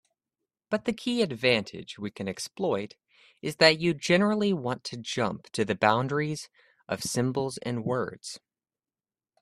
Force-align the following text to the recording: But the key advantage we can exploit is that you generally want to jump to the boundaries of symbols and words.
But 0.71 0.85
the 0.85 0.93
key 0.93 1.21
advantage 1.21 1.99
we 1.99 2.09
can 2.09 2.27
exploit 2.27 2.95
is 3.43 3.57
that 3.57 3.77
you 3.77 3.93
generally 3.93 4.51
want 4.51 4.83
to 4.85 4.97
jump 4.97 5.51
to 5.51 5.63
the 5.63 5.75
boundaries 5.75 6.49
of 6.87 7.03
symbols 7.03 7.59
and 7.59 7.85
words. 7.85 8.39